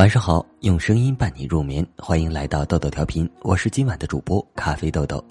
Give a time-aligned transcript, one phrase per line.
[0.00, 5.22] 晚上好，用声音伴你入眠，欢迎来到豆豆调频，我是今晚的主播咖啡豆豆。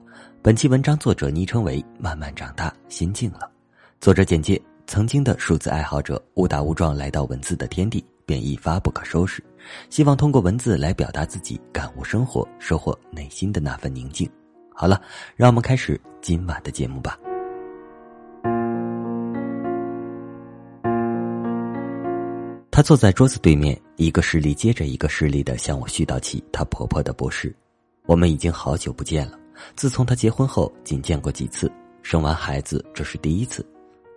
[0.43, 3.49] 本期文章作者昵称为“慢慢长大，心静了”。
[3.99, 9.43] 作者简介：曾经的数字爱好者，误打误撞来到文字的天地，便一发不可收拾。
[9.89, 14.29] 希望通过文字来表达自己感悟生活，收获内心的那份宁静。
[14.71, 15.01] 好了，
[15.35, 17.17] 让我们开始今晚的节目吧。
[22.79, 27.53] 她坐在桌子对面，一个事例接着一个事例的向我絮叨起她婆婆的不是。
[28.05, 29.37] 我们已经好久不见了，
[29.75, 31.69] 自从她结婚后，仅见过几次。
[32.03, 33.65] 生完孩子，这是第一次，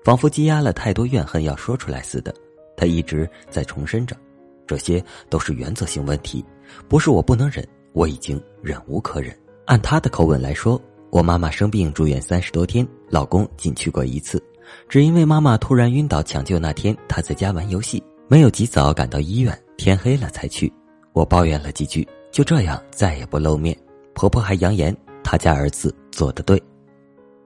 [0.05, 2.33] 仿佛积压了太多怨恨要说出来似的。
[2.77, 4.17] 她一直在重申着，
[4.65, 6.45] 这些都是原则性问题，
[6.89, 9.37] 不是我不能忍，我已经忍无可忍。
[9.65, 14.41] 按她的口吻来说，我妈妈生病住院三十多天，老公仅去过一次，
[14.89, 18.01] 只因为妈妈突然晕倒抢救那天，她在家玩游戏。
[18.29, 20.73] 没有及早赶到医院，天黑了才去。
[21.13, 23.77] 我抱怨了几句，就这样再也不露面。
[24.15, 26.63] 婆婆还扬言她家儿子做的对。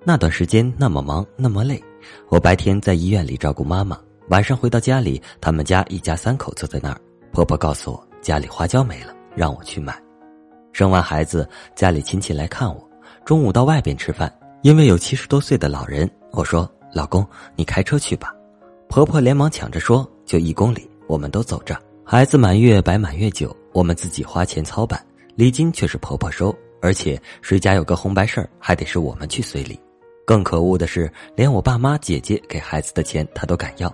[0.05, 1.83] 那段时间那么忙那么累，
[2.29, 7.01] 我白天在医院里照顾妈妈，晚上回到家里，他们家一家三口坐在那儿。
[7.33, 10.01] 婆婆告诉我家里花椒没了，让我去买。
[10.73, 12.89] 生完孩子，家里亲戚来看我，
[13.25, 14.33] 中午到外边吃饭，
[14.63, 18.33] 因为有七十多岁的老人，我说老公你开车去吧。
[18.89, 21.77] 婆婆连忙抢着说：“就一公里，我们都走着。
[22.05, 26.55] 孩子满月摆满月酒，我们自己花钱操办，礼金却是婆婆收。
[26.81, 29.79] 而且谁家有个红白事儿，还得是我们去随礼。
[30.25, 33.93] 更可恶的是，连我爸妈、姐姐给孩子的钱，她都敢要。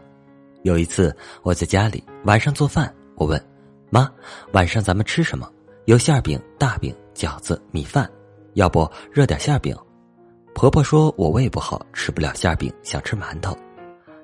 [0.62, 3.42] 有一次我在家里晚上做饭，我问
[3.90, 4.10] 妈：
[4.52, 5.50] 晚上咱们吃什么？
[5.86, 8.08] 有馅饼、大饼、饺子、米饭，
[8.54, 9.74] 要不热点馅饼？
[10.54, 13.56] 婆婆说我胃不好，吃不了馅饼，想吃馒头。”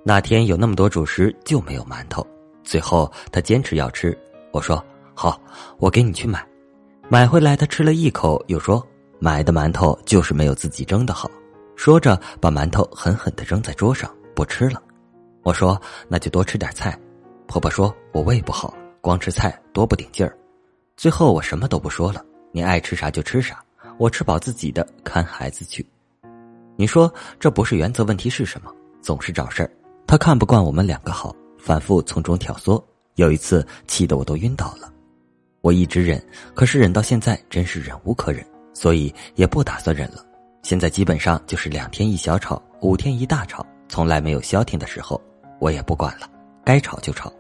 [0.09, 2.27] 那天有那么多主食，就没有馒头。
[2.65, 4.19] 最后他坚持要吃，
[4.53, 5.39] 我说好，
[5.77, 6.43] 我给你去买。
[7.11, 8.83] 买回来他吃了一口，又说
[9.19, 11.31] 买的馒头就是没有自己蒸的好。
[11.77, 14.83] 说着把馒头狠狠的扔在桌上，不吃了。
[15.43, 16.99] 我说那就多吃点菜。
[17.47, 20.35] 婆婆说我胃不好，光吃菜多不顶劲儿。
[20.97, 23.63] 最后我什么都不说了，你爱吃啥就吃啥，
[23.99, 25.87] 我吃饱自己的，看孩子去。
[26.77, 28.75] 你说这不是原则问题是什么？
[29.03, 29.71] 总是找事儿。
[30.09, 32.83] 他看不惯我们两个好，反复从中挑唆。
[33.17, 34.91] 有一次气得我都晕倒了。
[35.61, 36.19] 我一直忍，
[36.55, 38.43] 可是忍到现在真是忍无可忍，
[38.73, 40.25] 所以也不打算忍了。
[40.63, 45.21] 现在基本上就是两天一小吵，五天一大吵，从来没有消停的时候。
[45.59, 46.27] 我也不管了，
[46.65, 47.31] 该吵就吵。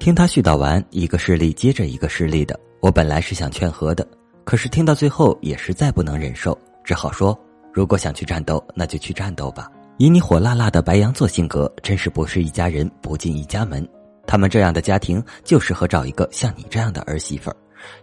[0.00, 4.08] 听他絮叨完一个事例接着一个事例的，我本来是想劝和的，
[4.44, 6.58] 可是听到最后也实在不能忍受。
[6.88, 7.38] 只好说，
[7.70, 9.70] 如果想去战斗，那就去战斗吧。
[9.98, 13.86] 以你火辣辣的白羊座性格，真是不是一家人不进一家门。
[14.26, 17.56] 他们这样的家庭就适合找一个像你这样的儿媳妇儿。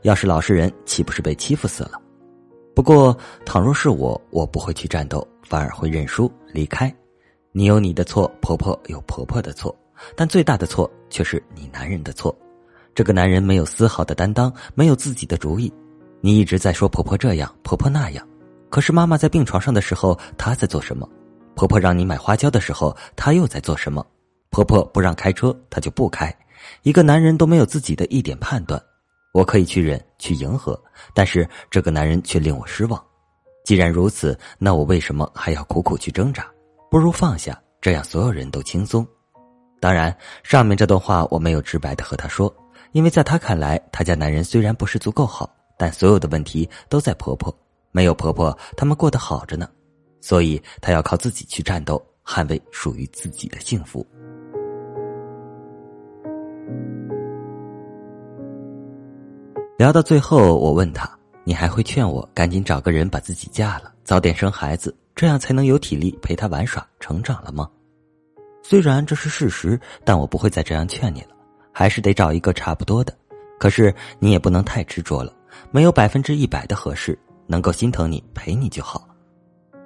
[0.03, 2.00] 要是老实人，岂不是被欺负死了？
[2.75, 6.95] 不过，倘若是我，我不会去战斗，反而会认输离开。
[7.53, 9.75] 你有你的错，婆婆有婆婆的错，
[10.16, 12.38] 但最大的错却是你男人的错。
[12.94, 15.74] 这个男人没有丝毫的担当，没有自己的主意。
[16.22, 18.24] 你一直在说婆婆这样，婆婆那样。
[18.75, 21.08] 可是妈妈在病床上的时候，她在做什么？
[21.56, 24.06] 婆婆让你买花椒的时候，她又在做什么？
[24.50, 26.30] 婆婆不让开车，她就不开。
[26.81, 28.78] 一个男人都没有自己的一点判断，
[29.34, 30.78] 我可以去忍，去迎合，
[31.13, 33.02] 但是这个男人却令我失望。
[33.63, 36.46] 既然如此，那我为什么还要苦苦去挣扎？
[36.92, 39.07] 不如放下，这样所有人都轻松。
[39.80, 40.13] 当然，
[40.44, 42.53] 上面这段话我没有直白的和他说，
[42.92, 47.57] 因为在他看来，他家男人虽然不是足够好，但所有的问题都在婆婆。
[47.95, 49.69] 没有婆婆，他们过得好着呢，
[50.19, 54.06] 所以她要靠自己去战斗，捍卫属于自己的幸福。
[59.78, 61.09] 聊到最后，我问他
[61.45, 67.66] ：“你还会劝我赶紧找个人把自己嫁了，早点生孩子，这样才能有体力陪他玩耍成长了吗？”
[68.62, 71.30] 虽然这是事实，但我不会再这样劝你了，
[71.71, 73.18] 还是得找一个差不多的。
[73.57, 75.33] 可是你也不能太执着了，
[75.71, 77.18] 没有百分之一百的合适。
[77.47, 79.07] 能够心疼你、陪你就好。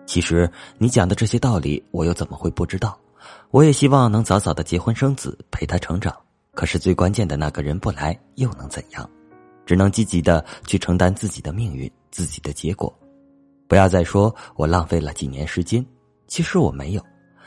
[0.05, 2.97] 其实你讲的这些道理，我又怎么会不知道？
[3.51, 6.15] 我也希望能早早的结婚生子，陪他成长。
[6.55, 9.09] 可是最关键的那个人不来，又能怎样？
[9.65, 12.91] 只能积极的去承担自己的命运、自己的结果。
[13.67, 15.85] 不要再说我浪费了几年时间，
[16.27, 17.05] 其实我没有。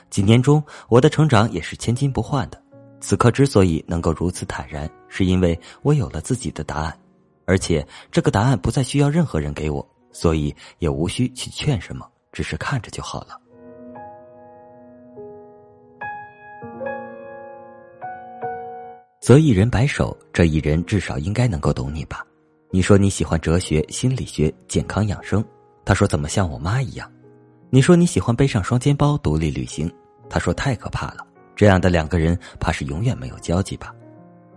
[0.08, 2.62] 几年中，我的成长也是千金不换的。
[3.00, 6.96] 此刻之所以能够如此坦然，是因为我有了自己的答案，
[7.44, 9.84] 而且这个答案不再需要任何人给我。
[10.12, 13.38] 所以也无需去劝什么，只是看着就好了。
[19.20, 22.26] 择一人白首，这一人至少应该能够懂你吧？
[22.70, 25.44] 你说你喜欢哲学、心理学、健康养生，
[25.84, 27.10] 他说怎么像我妈一样？
[27.70, 29.90] 你说你喜欢背上双肩包独立旅行，
[30.28, 31.26] 他说太可怕了。
[31.54, 33.94] 这样的两个人，怕是永远没有交集吧？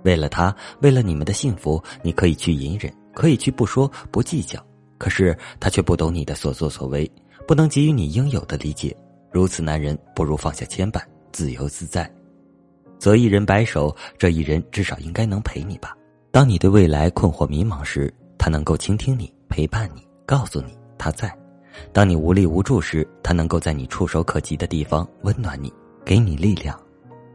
[0.04, 4.60] 为了他，为了你们的幸福，你可以去隐忍，可以去不说不计较，
[4.98, 7.10] 可是他却不懂你的所作所为，
[7.48, 8.96] 不能给予你应有的理解。
[9.32, 11.02] 如此男人，不如放下牵绊，
[11.32, 12.10] 自由自在。
[12.98, 15.96] 择一人白首，这一人至少应该能陪你吧。
[16.32, 21.30] 当你对未来困惑迷茫时，他能够倾听你，陪伴你，告诉你他在；
[21.92, 25.72] 当你无力无助时，他能够在你触手可及的地方温暖你，
[26.06, 26.80] 给你力量。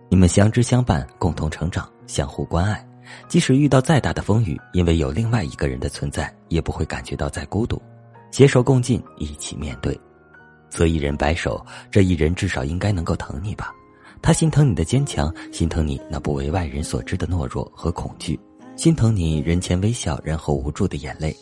[0.08, 2.84] 你们相知相伴，共同成长，相互关爱。
[3.28, 7.80] 即使遇到再大的风雨，因为有另外一个人的存在，也不会感觉到再孤独。
[8.30, 9.98] 携手共进，一起面对。
[10.68, 13.72] 择一人白首，这一人至少应该能够疼你吧。
[14.22, 18.38] 他心疼你的坚强，心疼你那不为外人所知的懦弱和恐惧，
[18.76, 21.34] 心疼你人前微笑，人后无助的眼泪。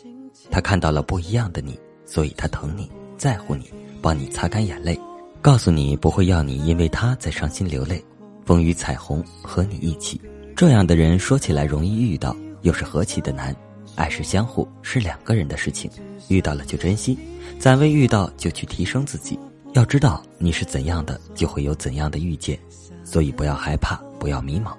[0.49, 3.71] 他看到了不一样的你，所以他疼你，在乎你，
[4.01, 4.99] 帮你擦干眼泪，
[5.41, 8.03] 告诉你不会要你因为他在伤心流泪。
[8.45, 10.19] 风雨彩虹和你一起，
[10.59, 13.55] 这样的人说起来容易遇到，又是何其的难。
[13.95, 15.89] 爱是相互，是两个人的事情，
[16.27, 17.17] 遇到了就珍惜，
[17.57, 19.39] 暂未遇到就去提升自己。
[19.71, 22.59] 要知道你是怎样的，就会有怎样的遇见，
[23.05, 24.73] 所以不要害怕，不要迷茫。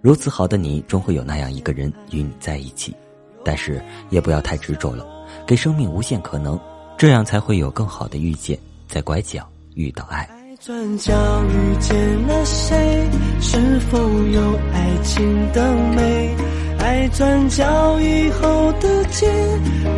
[0.00, 2.92] 如此好的你，终会有那样一个人与你在一起，
[3.44, 5.06] 但是也不要太执着了，
[5.46, 6.58] 给生命无限可能，
[6.98, 10.28] 这样才会有更好的遇见，在拐角遇到爱。
[10.62, 11.14] 转角
[11.46, 12.76] 遇见了谁？
[13.40, 16.36] 是否有爱情的美？
[16.78, 19.26] 爱转角以后的街，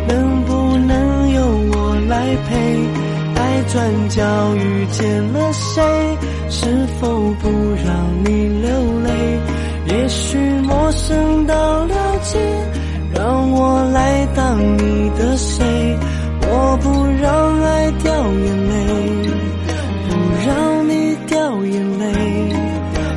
[0.07, 2.55] 能不能由我来陪？
[3.35, 5.83] 爱转角遇见了谁？
[6.49, 7.09] 是否
[7.41, 7.49] 不
[7.85, 8.69] 让你流
[9.03, 9.39] 泪？
[9.87, 11.83] 也许陌生到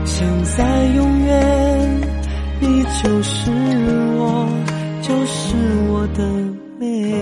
[0.04, 2.00] 现在永远，
[2.60, 3.50] 你就是
[4.16, 4.48] 我，
[5.02, 5.54] 就是
[5.88, 6.24] 我的
[6.78, 7.12] 美。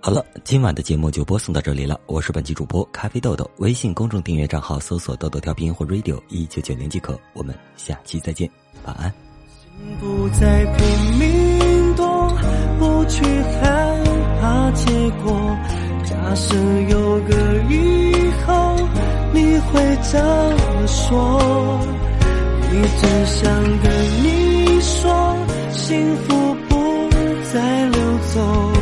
[0.00, 1.98] 好了，今晚的节目就播送到这里了。
[2.06, 7.18] 我是本期主播咖啡豆豆，微信公众订阅账号搜索“豆豆调频”或 “radio 一九九零”即可。
[7.32, 8.48] 我们下期再见，
[8.84, 9.12] 晚安。
[10.00, 10.86] 不再拼
[11.18, 12.28] 命躲，
[12.78, 14.04] 不去害
[14.40, 15.56] 怕结果。
[16.04, 16.54] 假设
[16.88, 17.34] 有个
[17.68, 18.75] 以后，
[19.36, 21.78] 你会怎么说
[22.72, 23.52] 一直想
[23.82, 23.86] 跟
[24.22, 25.36] 你说
[25.70, 26.74] 幸福不
[27.52, 28.00] 再溜
[28.32, 28.72] 走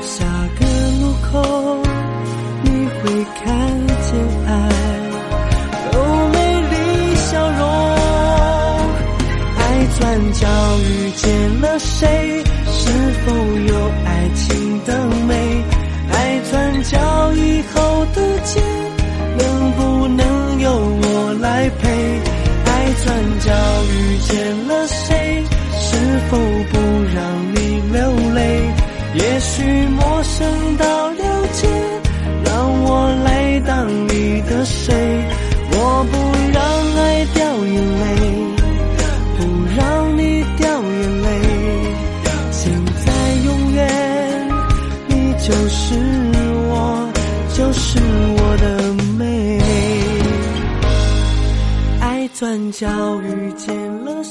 [0.00, 0.24] 下
[0.58, 0.64] 个
[1.02, 1.30] 路口
[2.62, 3.00] 你会
[3.36, 3.44] 看
[4.06, 4.08] 见
[4.46, 4.50] 爱。
[5.92, 5.94] 有
[6.28, 6.36] 美
[6.70, 6.74] 丽
[7.16, 7.60] 笑容
[9.58, 9.60] 爱。
[9.98, 10.00] 转
[10.32, 10.48] 角
[10.78, 12.42] 遇见了谁
[12.72, 12.80] 是
[13.26, 13.70] 否有
[14.06, 14.88] 爱情的
[15.28, 15.30] 美？
[16.12, 16.98] 爱转角
[17.34, 18.60] 以后的街
[21.60, 21.90] 我来陪？
[22.64, 22.70] 爱
[23.04, 23.52] 转角
[23.92, 25.44] 遇见了谁？
[25.78, 26.38] 是否
[26.72, 26.78] 不
[27.14, 27.20] 让
[27.54, 27.58] 你
[27.92, 28.00] 流
[28.34, 28.40] 泪？
[29.12, 31.68] 也许陌生到了解，
[32.46, 34.94] 让我来当你的谁？
[35.72, 36.16] 我不
[36.50, 36.62] 让
[36.96, 38.04] 爱掉眼泪。
[39.36, 39.44] 不
[39.76, 41.28] 让你掉眼泪。
[42.50, 42.72] 现
[43.04, 43.12] 在、
[43.44, 44.48] 永远，
[45.08, 45.94] 你就是
[46.70, 47.06] 我，
[47.54, 47.98] 就是
[48.38, 48.49] 我
[52.40, 54.24] 转角遇见了。